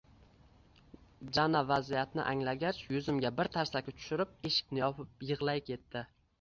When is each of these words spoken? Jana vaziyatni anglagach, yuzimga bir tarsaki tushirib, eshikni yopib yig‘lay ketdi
Jana 1.37 1.61
vaziyatni 1.73 2.25
anglagach, 2.33 2.81
yuzimga 2.95 3.33
bir 3.43 3.53
tarsaki 3.59 3.97
tushirib, 4.01 4.35
eshikni 4.53 4.85
yopib 4.85 5.31
yig‘lay 5.33 5.67
ketdi 5.73 6.07